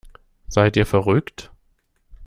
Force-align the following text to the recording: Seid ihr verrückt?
Seid 0.47 0.77
ihr 0.77 0.87
verrückt? 0.87 1.51